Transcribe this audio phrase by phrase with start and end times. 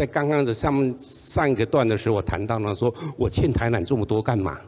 [0.00, 4.58] 在刚刚的上上一个段的时候，我谈到呢，说我欠台南这么多干嘛？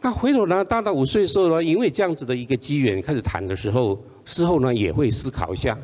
[0.00, 5.76] 那回头呢，大到五岁的时候呢，因为这样子的一个机缘开始谈的时候，事后呢也会思考一下，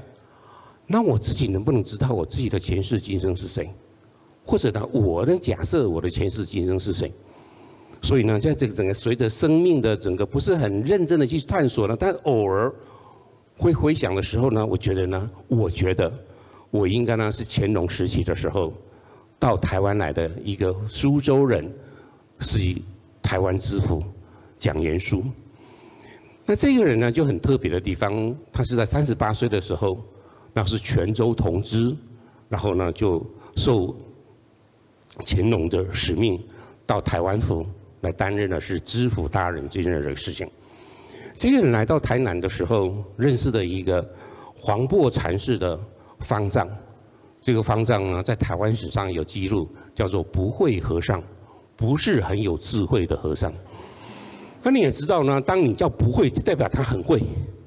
[0.87, 3.69] 那我自己能不能知道我自己的前世今生是谁？
[4.45, 7.13] 或者呢，我能假设我的前世今生是谁？
[8.01, 12.73] 所以呢，在这个整个随着生命的整个不是很认真的去探索呢，但偶尔
[13.59, 16.13] 会回想的时候呢，我觉得呢，我觉得
[16.77, 18.73] 我应该呢是乾隆时期的时候
[19.39, 21.73] 到台湾来的一个苏州人，
[22.41, 22.83] 是以。
[23.23, 24.01] 台湾知府
[24.57, 25.21] 蒋元枢，
[26.45, 30.01] 那这个人呢就很特别的地方，他是在三十八岁的时候，
[30.53, 31.93] 那是泉州同知，
[32.49, 33.93] 然后呢就受
[35.27, 36.41] 乾隆的使命
[36.87, 37.67] 到台湾府
[38.03, 40.49] 来担任的是知府大人这件事情。
[41.35, 44.09] 这个人来到台南的时候，认识的一个
[44.55, 45.77] 黄檗禅师的
[46.21, 46.69] 方丈，
[47.41, 51.23] 这个方丈呢在台湾史上有记录，叫做不会和尚。
[51.79, 53.53] 不是很有智慧的和尚，
[54.63, 55.39] 那你也知道呢。
[55.39, 57.23] 当你叫不会，代表他很会，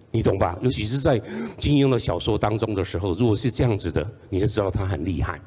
[0.09, 0.57] 你懂吧？
[0.63, 1.21] 尤其是在
[1.59, 5.39] 金庸的小说当中的时候，如果是这样子的，你就知道他很厉害。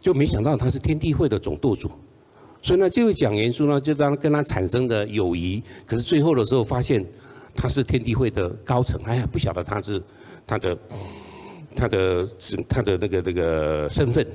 [0.00, 1.90] 就没想到他是天地会的总舵主，
[2.62, 5.60] 所以呢，这位蒋元枢呢，就当跟他产生的友谊。
[5.84, 7.04] 可是最后的时候发现
[7.52, 10.00] 他是天地会的高层，哎呀，不晓得他是
[10.46, 10.78] 他的
[11.74, 14.26] 他的是他的那个那个身份。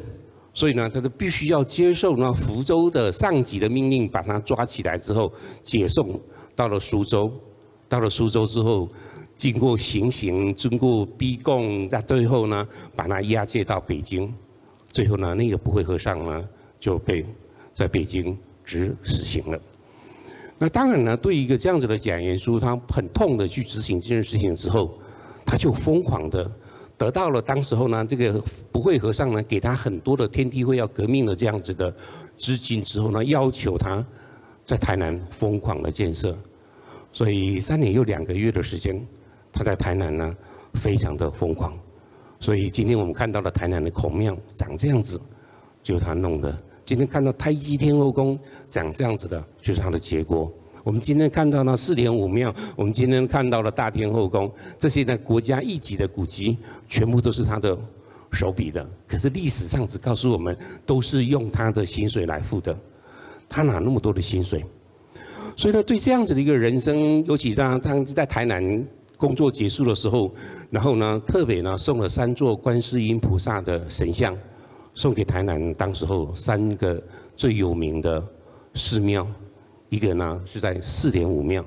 [0.51, 5.31] 所以呢，他就必须要接受呢福州的上级的命令，把他抓起来之后
[5.63, 6.19] 解送
[6.55, 7.31] 到了苏州。
[7.87, 8.89] 到了苏州之后，
[9.37, 14.33] 经过行刑，经过逼供，那最后呢，把他押解到北京。
[14.91, 16.43] 最后呢，那个不会和尚呢
[16.79, 17.23] 就被
[17.73, 19.57] 在北京执死刑了。
[20.57, 24.99] 那当然呢，对一个这样子的蒋元书，他很痛的去执行这件事情之后，
[25.45, 26.51] 他就疯狂的。
[26.99, 31.95] 得到了当时候呢，这个不会和尚呢，给他很多的天地会要革命的这样子的
[32.35, 34.05] 资金之后呢，要求他
[34.65, 36.37] 在台南疯狂的建设，
[37.13, 39.01] 所以三年又两个月的时间，
[39.53, 40.35] 他在台南呢
[40.73, 41.73] 非常的疯狂，
[42.37, 45.19] 所以今天我们看到了台南的孔庙长这样子，
[45.81, 46.51] 就是他弄的；
[46.83, 48.37] 今天看到太极天后宫
[48.67, 50.51] 长这样子的，就是他的结果。
[50.89, 56.57] 我们今天看到了四点五庙，我们今天看到了大天后宫，这些呢国家一级的古迹，
[56.87, 57.77] 全部都是他的
[58.31, 58.83] 手笔的。
[59.07, 60.57] 可是历史上只告诉我们，
[60.87, 62.75] 都是用他的薪水来付的，
[63.47, 64.65] 他哪那么多的薪水？
[65.55, 68.83] 所以呢，对这样子的一个人生，尤其当他在台南
[69.15, 70.33] 工作结束的时候，
[70.71, 74.35] 然后呢，特别呢送了三座观世音菩萨的神像，
[74.95, 76.99] 送给台南当时候三个
[77.37, 78.27] 最有名的
[78.73, 79.27] 寺庙。
[79.89, 81.65] 一个呢是在四点五庙，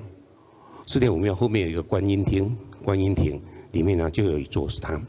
[0.85, 3.41] 四点五庙后面有一个观音厅，观音亭
[3.73, 4.99] 里面呢就有一座是他。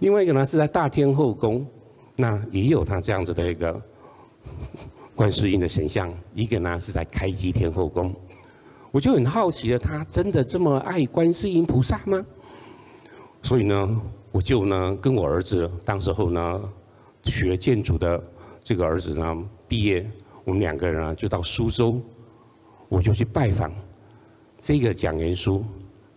[0.00, 1.66] 另外一个呢是在大天后宫，
[2.14, 3.82] 那也有他这样子的一个
[5.14, 6.12] 观世音的神像。
[6.34, 8.14] 一个呢是在开基天后宫，
[8.90, 12.22] 我就很好奇了，他真的这么爱观世音菩萨吗？
[13.42, 16.60] 所以呢，我就呢跟我儿子，当时候呢
[17.24, 18.22] 学建筑的
[18.62, 20.06] 这个儿子呢毕业，
[20.44, 21.98] 我们两个人啊就到苏州。
[22.92, 23.72] 我就去拜访
[24.58, 25.62] 这个蒋元枢，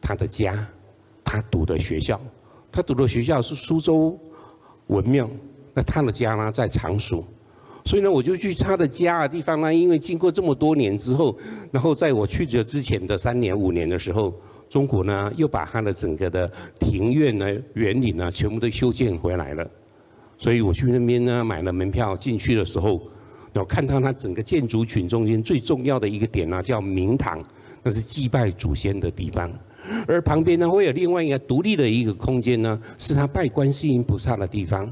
[0.01, 0.67] 他的家，
[1.23, 2.19] 他读的学校，
[2.69, 4.19] 他读的学校是苏州
[4.87, 5.29] 文庙，
[5.73, 7.23] 那他的家呢在常熟，
[7.85, 11.33] 所以呢我就去他的家的地方呢，因为经过这么多年之后，
[11.71, 14.37] 然后在我去的之前的三年五年的时候，
[14.67, 19.65] 中国呢又把他的整个的庭院呢、园林呢全部都修建回来了，
[20.37, 23.01] 所以我去那边呢买了门票进去的时候。
[23.55, 27.41] 然后看到它整个建筑群中间最重要的一个点呢，叫明堂，
[27.81, 29.49] 那是祭拜祖先的地方。
[30.05, 34.91] 而旁边呢，会有另外一个独立的一个空间呢，是他拜观世音菩萨的地方，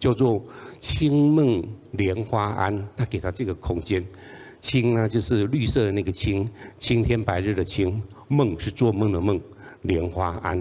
[0.00, 0.44] 叫做
[0.80, 1.62] 青梦
[1.92, 2.88] 莲花庵。
[2.96, 4.04] 他给他这个空间，
[4.58, 9.40] 青呢就是绿色的那个青，青天白日的青，梦是做梦的梦，
[9.82, 10.60] 莲花庵。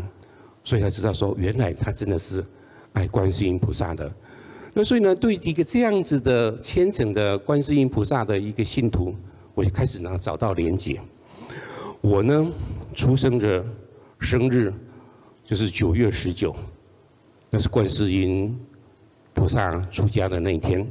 [0.64, 2.46] 所以他知道说，原来他真的是
[2.94, 4.14] 爱观世音菩萨的。
[4.74, 9.14] 那所以呢，对一个这样子的虔诚的观世音菩萨的一个信徒，
[9.54, 10.98] 我就开始呢找到连结。
[12.00, 12.50] 我呢
[12.96, 13.64] 出生的
[14.20, 14.74] 生日
[15.46, 16.56] 就是九月十九，
[17.50, 18.58] 那是观世音
[19.34, 20.88] 菩萨出家的那一天。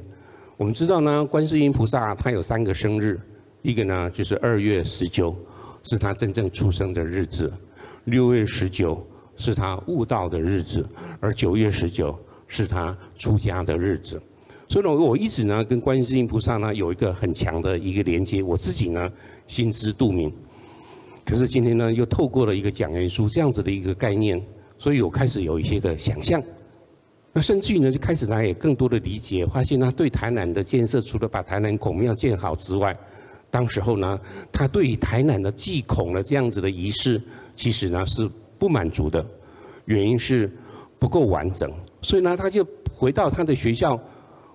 [0.59, 3.19] 我们知道呢，观世音菩萨他有三个生日，
[3.63, 5.35] 一个呢就是二月十九，
[5.85, 7.51] 是他真正出生的日子；
[8.05, 9.03] 六月十九
[9.39, 10.87] 是他悟道的日子，
[11.19, 12.15] 而九月十九。
[12.51, 14.21] 是他出家的日子，
[14.69, 19.09] 所以呢，我一直呢跟观世音菩萨呢有一个很强的一个连接，我自己呢
[19.47, 20.35] 心知肚明。
[21.25, 24.45] 可是今天呢，又透过了一个讲元枢这样子的一个概念，
[24.79, 26.43] 所以我开始有一些的想象。
[27.33, 32.99] 那甚至于呢，就开始他也更多的理解，发现他对台南的建设，除了把台南孔庙建好之外，
[33.49, 34.19] 当时候呢，
[34.51, 37.23] 他对于台南的祭孔的这样子的仪式，
[37.55, 39.25] 其实呢是不满足的，
[39.85, 40.51] 原因是
[40.99, 44.01] 不够完整，所以呢，他就回到他的学校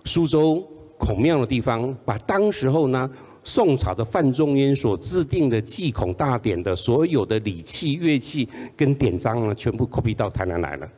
[0.04, 3.10] 苏州孔庙的地方，把当时候呢
[3.44, 10.90] 宋朝的范仲淹所制定的祭孔大典的所有的礼器、乐器跟典章呢，全部 copy 到台南来了。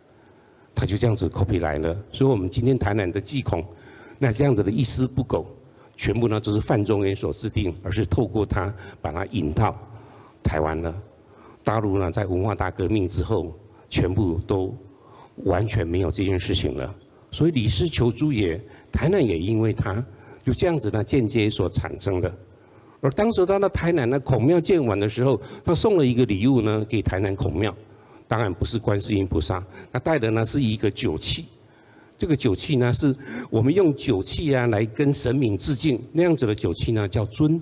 [0.74, 3.66] 他就这样子 copy 来了，所以我们今天台南的祭孔，
[4.20, 5.46] 那这样子的一丝不苟，
[5.96, 8.72] 全部呢都是范仲淹所制定，而是透过他
[9.02, 9.76] 把它引到
[10.44, 10.96] 台湾了。
[11.64, 13.52] 大陆呢，在文化大革命之后，
[13.90, 14.74] 全部都
[15.44, 16.95] 完全没有这件事情了。
[17.31, 18.60] 所以李斯求诸也，
[18.92, 20.06] 台南也因为他
[20.45, 22.34] 就这样子呢间接所产生的。
[23.01, 27.75] 而当时他的台南呢孔庙建完的时候，他送了一个礼物呢给台南孔庙。
[28.30, 31.45] 当然不是观世音菩萨，他带的呢是一个酒器，
[32.18, 33.16] 这个酒器呢是
[33.50, 37.62] 我们用酒器啊来跟神明致敬，那样子的酒器呢叫尊，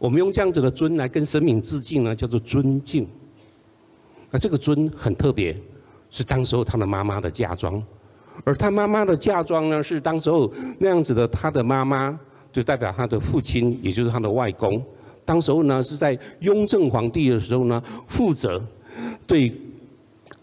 [0.00, 3.06] 我们用这样子的尊来跟神明致敬呢叫做尊敬。
[4.28, 5.56] 那这个尊很特别，
[6.12, 7.82] 是当时候他的妈妈的嫁妆，
[8.44, 10.48] 而他妈妈的嫁妆呢是当时候
[10.78, 12.16] 那样子的，他的妈妈
[12.52, 14.80] 就代表他的父亲，也就是他的外公，
[15.24, 18.64] 当时候呢是在雍正皇帝的时候呢负责
[19.26, 19.52] 对。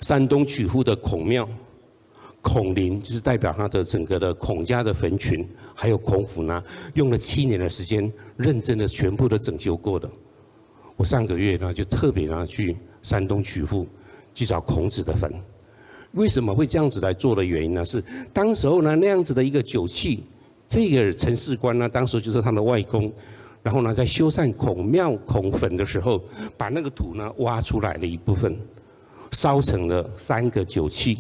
[0.02, 1.46] 山东曲阜的孔庙，
[2.42, 5.46] 孔林就是代表他的整个的孔家的坟群，
[5.76, 6.64] 还有孔府呢，
[6.94, 10.10] 用了七年的时间，认真的全部都整修过的。
[10.96, 13.86] 我上个月呢就特别呢去山东曲阜
[14.34, 15.30] 去找孔子的坟。
[16.14, 17.86] 为什么会这样子来做的原因呢？
[17.86, 18.04] 是
[18.34, 20.24] 当时候呢那样子的一个酒器，
[20.68, 23.12] 这个陈士官呢当时就是他的外公，
[23.62, 26.22] 然后呢在修缮孔庙孔坟的时候，
[26.58, 28.58] 把那个土呢挖出来的一部分。
[29.32, 31.20] 烧成了三个酒器，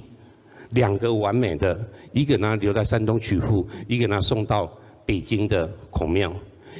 [0.71, 1.80] 两个完美的，
[2.12, 4.68] 一个呢留在山东曲阜，一个呢送到
[5.06, 6.33] 北京的孔庙，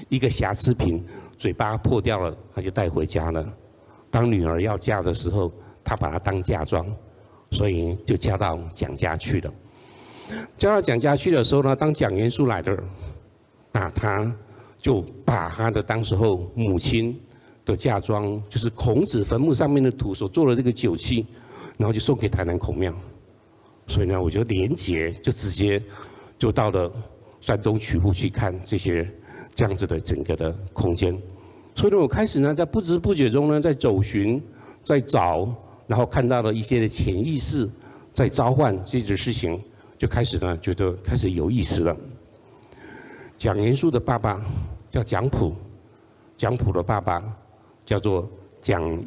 [0.08, 1.06] 一个瑕疵品，
[1.38, 3.48] 嘴巴破掉了，他就带回家了。
[4.10, 5.52] 当女儿要嫁的时候，
[5.84, 6.84] 他把它当嫁妆，
[7.52, 9.54] 所以就嫁到蒋家去了。
[10.58, 12.78] 嫁到蒋家去的时候呢，当蒋元枢来的，
[13.72, 14.36] 那他
[14.80, 17.20] 就把他的当时候母亲。
[17.66, 21.28] 的嫁妆就是孔子坟墓上面的土所做的这个酒器，
[21.78, 22.92] 然后就送给台南孔庙，
[23.86, 25.80] 所以呢，我就连结就直接
[26.40, 26.92] 就到了
[27.40, 29.08] 山东曲阜去看这些
[29.54, 31.16] 这样子的整个的空间，
[31.76, 34.42] 所以呢，我开始呢在不知不觉中呢在走寻，
[34.84, 35.54] 在找，
[35.90, 37.70] 然后看到了一些的潜意识
[38.14, 39.60] 在召唤这件事情，
[39.98, 41.98] 就开始呢觉得开始有意思了。
[43.38, 44.40] 蒋元枢的爸爸
[44.90, 45.54] 叫蒋溥，
[46.38, 47.22] 蒋溥的爸爸。
[47.86, 48.30] 叫做
[48.62, 49.04] 蒋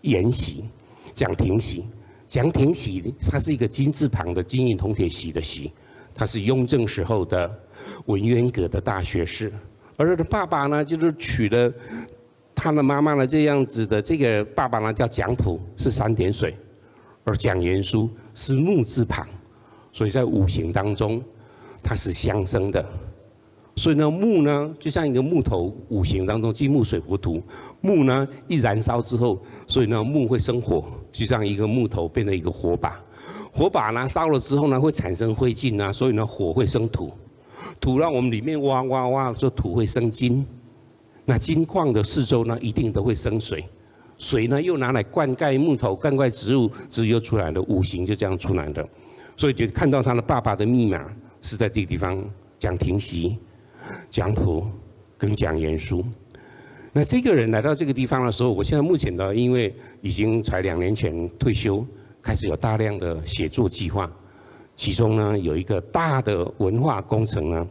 [0.00, 0.64] 延禧，
[1.12, 1.84] 蒋廷禧，
[2.26, 5.70] 蒋廷禧，他是一个金字旁的金银铜铁禧的禧，
[6.14, 7.54] 他是雍正时候的
[8.06, 9.52] 文渊阁的大学士，
[9.98, 11.70] 而他的爸爸呢，就是娶了
[12.64, 16.56] 他的妈妈呢这样子的，这个爸爸呢叫蒋溥，是三点水，
[17.22, 19.28] 而蒋元枢是木字旁，
[19.92, 21.22] 所以在五行当中，
[21.82, 22.82] 它是相生的。
[23.76, 27.42] 所以呢，木呢就像一个木头，五行当中金木水火土，
[27.82, 32.98] 木呢一燃烧之后，所以呢木会生火，就像一个木头变成一个火把，
[33.52, 37.12] 火把呢烧了之后呢会产生灰烬啊，所以呢火会生土，
[37.78, 40.46] 土让我们里面挖挖挖，说土会生金，
[41.24, 43.64] 那金矿的四周呢一定都会生水，
[44.18, 48.86] 水呢又拿来灌溉木头，灌溉植物，植物出来的五行就这样出来的，
[49.36, 51.04] 所以就看到他的爸爸的密码
[51.42, 52.24] 是在这个地方，
[52.58, 53.38] 蒋廷禧。
[54.10, 54.66] 蒋溥
[55.18, 56.02] 跟蒋元书，
[56.90, 61.86] 那这个人来到这个地方的时候，我现在目前呢，因为已经才两年前退休，
[62.22, 64.10] 开始有大量的写作计划，
[64.74, 67.68] 其中呢有一个大的文化工程呢，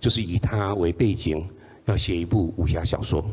[0.00, 1.48] 就是以他为背景，
[1.86, 3.24] 要写一部武侠小说。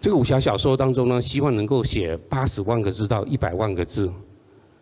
[0.00, 4.12] 这个武侠小说当中呢，希望能够写八十万个字到一百万个字。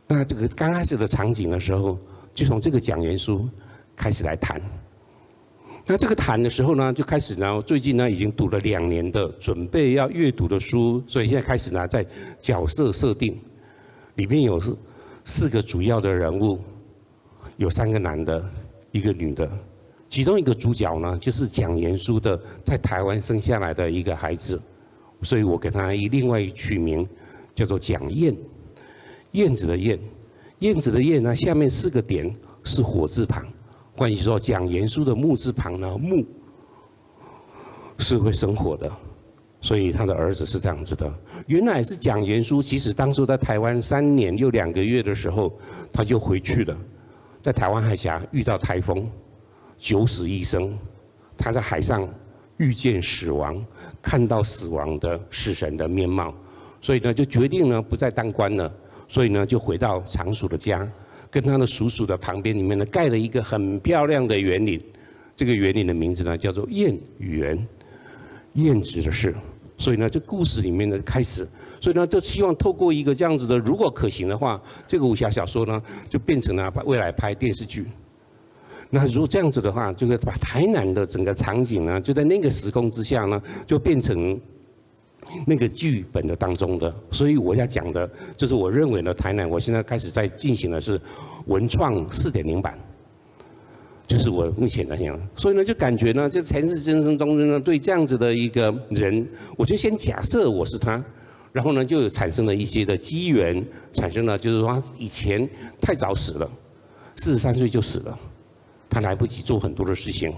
[0.06, 1.98] 那这个刚开始的场景的时候，
[2.34, 3.48] 就从这个讲元书
[3.94, 4.60] 开始来谈。
[5.86, 12.04] 那这个谈的时候呢，就开始呢，最近呢已经读了两年的准备要阅读的书，所以现在开始呢在
[12.40, 13.38] 角色设定，
[14.14, 14.78] 里面有四
[15.24, 16.58] 四个主要的人物，
[17.56, 18.42] 有三个男的，
[18.90, 19.50] 一个女的，
[20.10, 24.60] 其中一个主角呢就是蒋元枢的在台湾生下来的一个孩子，
[25.22, 27.08] 所以我给他一另外取名
[27.54, 28.36] 叫做蒋燕，
[29.32, 29.96] 燕子的燕，
[30.58, 33.46] 燕子的燕呢下面四个点是火字旁。
[33.96, 36.26] 关于说蒋元枢的木字旁呢，木
[37.98, 38.90] 是会生火的，
[39.60, 41.12] 所以他的儿子是这样子的。
[41.46, 45.56] 原来是蒋元枢，其实当初在台湾三年又两个月的时候，
[45.92, 46.76] 他就回去了。
[47.42, 49.08] 在台湾海峡遇到台风，
[49.80, 50.78] 九死一生，
[51.36, 52.06] 他在海上
[52.58, 53.64] 遇见死亡，
[54.02, 56.34] 看到死亡的死神的面貌，
[56.82, 58.72] 所以呢就决定呢不再当官了，
[59.08, 60.86] 所以呢就回到常熟的家，
[61.30, 64.80] 跟他的叔叔的旁边里面呢盖了一个很漂亮的园林，
[65.34, 67.66] 这个园林的名字呢叫做燕园，
[68.52, 69.34] 燕子的是。
[69.78, 71.48] 所以呢，这故事里面的开始，
[71.80, 77.86] 所以呢，就希望透过一个这样子的，如果可行的话，这个武侠小说呢，就变成了未来拍电视剧。
[78.90, 84.38] 那如果这样子的话，就会把台南的整个场景呢，就在那个时空之下呢，就变成
[85.46, 86.92] 那个剧本的当中的。
[87.10, 91.00] 所以我要讲的，就是我认为呢，台南我现在开始在进行的是
[91.46, 92.78] 文创四点零版。
[94.08, 99.24] 就是我目前来讲，所以呢，就感觉呢，就前世今生中呢，对这样子的一个人，
[99.56, 101.00] 我就先假设我是他，
[101.52, 105.48] 然后呢，就产生了一些的机缘，产生了就是说以前
[105.80, 106.50] 太早死了，
[107.18, 108.18] 四十三岁就死了，
[108.90, 110.34] 他来不及做很多的事情，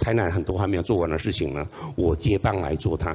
[0.00, 3.14] 台南很多还没有做完的事情呢，我接棒来做他，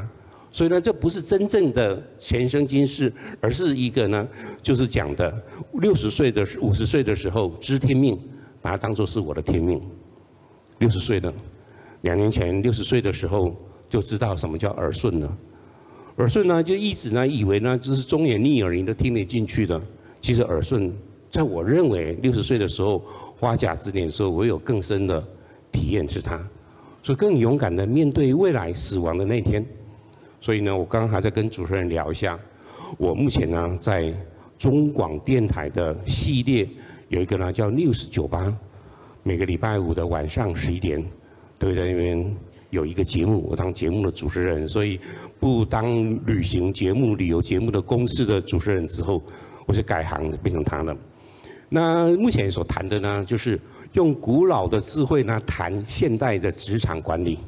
[0.51, 4.27] 所以呢，这不是真正的前生今世，而是一个呢，
[4.61, 5.43] 就是讲的
[5.73, 8.17] 六十岁的五十岁的时候知天命。
[8.59, 9.79] 把它当作是我的天命。
[10.79, 11.31] 六十岁了，
[12.01, 13.55] 两年前六十岁的时候
[13.87, 15.37] 就知道什么叫耳顺了。
[16.17, 19.79] 耳顺呢，就一直呢以为呢就是忠言逆耳，你都听得进去的。
[20.19, 20.91] 其实耳顺，
[21.37, 22.97] 在我认为六十岁的时候
[23.37, 25.23] 花甲之年的时候，我有更深的
[25.71, 26.35] 体验是他，
[27.03, 29.63] 所以更勇敢的面对未来死亡的那一天。
[30.41, 32.39] 所以呢，我刚刚还在跟主持人聊一下，
[32.97, 34.11] 我目前呢在
[34.57, 36.67] 中广电台的系列。
[37.09, 38.51] 有一个呢叫 News 酒吧，
[39.21, 40.99] 每个礼拜五的晚上十一点，
[41.59, 42.35] 都会在那边
[42.71, 44.99] 有一个节目，我当节目的主持人，所以
[45.39, 45.85] 不当
[46.25, 49.21] 旅行节目、旅游节目的公司的主持人之后，
[49.67, 50.97] 我就改行变成他了。
[51.69, 53.59] 那目前所谈的呢，就是
[53.93, 57.39] 用古老的智慧呢谈现代的职场管理。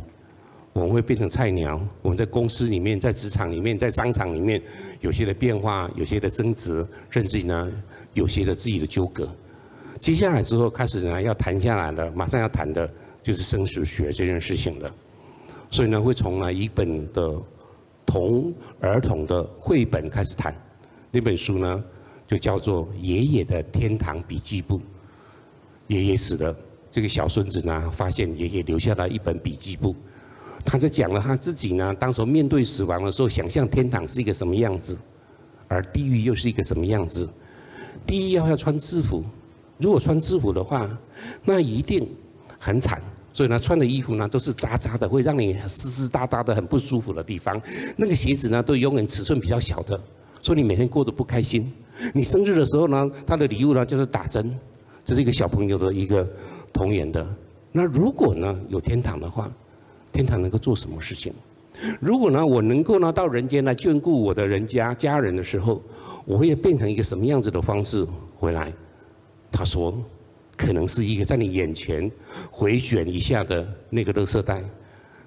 [0.71, 4.61] 我们会变成菜鸟，我们在公司里面、在职场里面、在商场里面，
[5.01, 7.71] 有些的变化、有些的争执，甚至呢，
[8.13, 9.27] 有些的自己的纠葛。
[9.97, 12.89] 接下来之后开始呢，要谈下来了，马上要谈的
[13.23, 14.93] 就是生死学这件事情了。
[15.71, 17.41] 所以呢，会从呢一本的
[18.05, 20.55] 童儿童的绘本开始谈。
[21.11, 21.83] 那本书呢，
[22.29, 24.77] 就叫做《爷爷的天堂笔记簿》。
[25.87, 26.55] 爷爷死了，
[26.91, 29.95] 这个小孙子呢，发现爷爷留下了一本笔记簿。
[30.63, 34.95] 他在讲了他自己呢，当时面对死亡的时候，想象天堂是一个什么样子，
[35.67, 37.27] 而地狱又是一个什么样子。
[38.05, 39.23] 地狱要要穿制服。
[39.79, 40.87] 如果穿制服的话，
[41.43, 42.07] 那一定
[42.59, 43.01] 很惨。
[43.33, 47.59] 所以呢，穿的衣服呢都是渣渣的，会让你湿湿哒哒的，很不舒服的地方。
[47.95, 49.99] 那个鞋子呢，都永远尺寸比较小的，
[50.41, 51.71] 所以你每天过得不开心。
[52.13, 54.57] 你生日的时候呢，他的礼物呢就是打针，
[55.03, 56.27] 这是一个小朋友的一个
[56.71, 57.27] 童言的。
[57.71, 59.51] 那如果呢有天堂的话，
[60.11, 61.33] 天堂能够做什么事情？
[61.99, 65.81] 如果呢我能够呢到人间来眷顾我的人家家人的时候，
[66.25, 68.05] 我会变成一个什么样子的方式
[68.37, 68.73] 回来？
[69.51, 69.93] 他说，
[70.55, 72.09] 可能是一个在你眼前
[72.51, 74.63] 回旋一下的那个垃圾袋，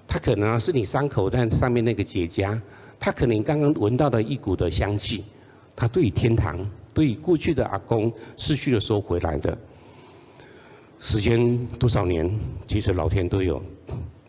[0.07, 2.59] 它可能是你伤口但上面那个结痂，
[3.03, 5.25] 他可能刚刚闻到了一股的香气，
[5.75, 9.57] 他对天堂，对过去的阿公逝去的时候回来的
[11.01, 12.33] 时间多少年，
[12.65, 13.61] 其实老天都有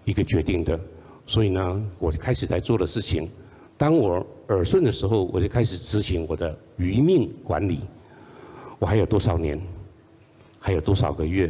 [0.05, 0.77] 一个决定的，
[1.25, 3.31] 所以呢，我开始在做的事情，
[3.77, 7.79] 当我耳顺的时候，我就开始执行我的余命管理，
[8.81, 9.57] 我还有多少年？
[10.59, 11.49] 还有多少个月？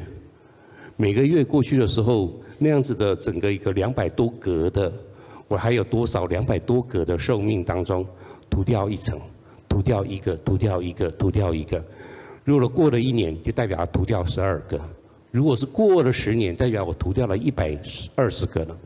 [0.99, 4.93] 每个月过去的时候，那样子的整个一个两百多格的，
[5.49, 8.07] 我还有多少两百多格的寿命当中，
[8.49, 9.21] 涂掉一层，
[9.69, 11.85] 涂掉一个，涂掉一个，涂掉一个。
[12.45, 14.79] 如果过了一年，就代表涂掉十二个；
[15.31, 17.79] 如果是过了十年，代表我涂掉了一百
[18.15, 18.77] 二十个了。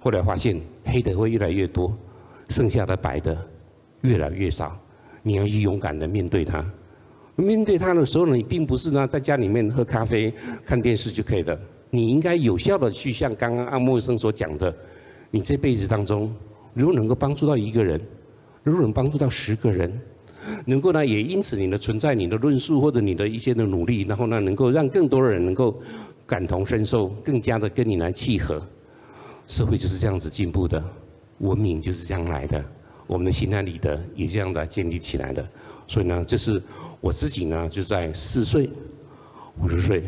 [0.00, 1.96] 后来发现黑的会越来越多，
[2.48, 3.36] 剩下的白的
[4.02, 4.78] 越来越少。
[5.22, 6.64] 你要去勇敢的面对它。
[7.36, 10.32] 面对它的时候呢，你并不是呢在家里面喝咖啡、
[10.64, 11.58] 看电视就可以的。
[11.90, 14.74] 你应该有效的去像刚刚阿莫生所讲的，
[15.30, 16.34] 你这辈子当中，
[16.74, 18.00] 如果能够帮助到一个人，
[18.62, 20.00] 如果能帮助到十个人，
[20.64, 25.80] 能够呢也因此你的存在、你的论述或者你的一些的努力，然后呢能够让更多的人能够
[26.26, 28.60] 感同身受，更加的跟你来契合，
[29.46, 30.82] 社会就是这样子进步的，
[31.38, 32.64] 文明就是这样来的，
[33.06, 35.48] 我们的心安理得也这样的建立起来的。
[35.86, 36.62] 所以呢，这是。
[37.02, 38.68] 我自己呢，就在四岁、
[39.62, 40.04] 五十岁、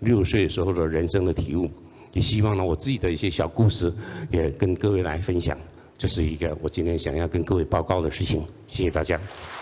[0.00, 1.66] 六十岁时候的人生的体悟，
[2.12, 3.92] 也希望呢，我自己的一些小故事，
[4.30, 5.56] 也跟各位来分享。
[5.98, 8.44] 这是一个我今天想要跟各位报告的事情。
[8.66, 9.20] 谢谢大家。